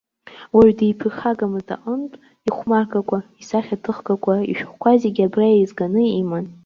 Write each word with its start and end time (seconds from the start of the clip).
Уаҩ 0.55 0.71
диԥырхагамызт 0.77 1.69
аҟынтә, 1.75 2.17
ихәмаргақәа, 2.47 3.17
исахьаҭыхгақәа, 3.41 4.33
ишәҟәқәа 4.51 4.91
зегьы 5.01 5.23
абра 5.27 5.45
еизганы 5.55 6.01
иман. 6.19 6.45